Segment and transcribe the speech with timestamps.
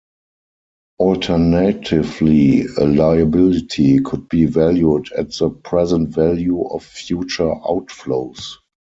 [0.99, 8.53] Alternatively, a liability could be valued at the present value of future outflows.